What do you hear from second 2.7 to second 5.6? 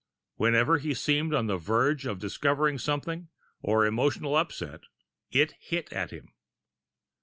something or emotionally upset, it